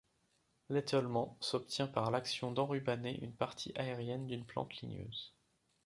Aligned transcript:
L'étiolement 0.69 1.37
s'obtient 1.39 1.85
par 1.85 2.09
l'action 2.09 2.51
d'enrubanner 2.51 3.23
une 3.23 3.35
partie 3.35 3.71
aérienne 3.75 4.25
d'une 4.25 4.47
plante 4.47 4.75
ligneuse. 4.81 5.35